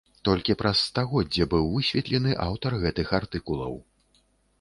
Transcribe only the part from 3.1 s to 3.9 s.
артыкулаў.